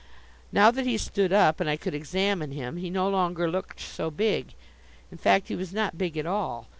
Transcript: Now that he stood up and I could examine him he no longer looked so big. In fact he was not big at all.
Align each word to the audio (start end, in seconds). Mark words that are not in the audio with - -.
Now 0.51 0.71
that 0.71 0.87
he 0.87 0.97
stood 0.97 1.31
up 1.31 1.59
and 1.59 1.69
I 1.69 1.77
could 1.77 1.93
examine 1.93 2.49
him 2.49 2.77
he 2.77 2.89
no 2.89 3.07
longer 3.07 3.47
looked 3.47 3.79
so 3.79 4.09
big. 4.09 4.55
In 5.11 5.19
fact 5.19 5.47
he 5.49 5.55
was 5.55 5.73
not 5.75 5.95
big 5.99 6.17
at 6.17 6.25
all. 6.25 6.65